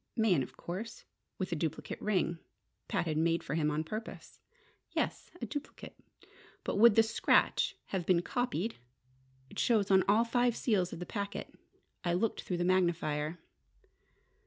"Mayen, 0.15 0.41
of 0.41 0.57
course: 0.57 1.05
with 1.37 1.51
a 1.51 1.55
duplicate 1.55 2.01
ring 2.01 2.39
Pat 2.87 3.05
had 3.05 3.17
made 3.19 3.43
for 3.43 3.53
him 3.53 3.69
on 3.69 3.83
purpose." 3.83 4.39
"Yes, 4.93 5.29
a 5.39 5.45
duplicate. 5.45 5.95
But 6.63 6.77
would 6.77 6.95
the 6.95 7.03
scratch 7.03 7.75
have 7.89 8.07
been 8.07 8.23
copied? 8.23 8.77
It 9.51 9.59
shows 9.59 9.91
on 9.91 10.03
all 10.09 10.25
five 10.25 10.55
seals 10.55 10.91
of 10.91 10.97
the 10.97 11.05
packet. 11.05 11.53
I 12.03 12.13
looked 12.13 12.41
through 12.41 12.57
the 12.57 12.65
magnifier." 12.65 13.37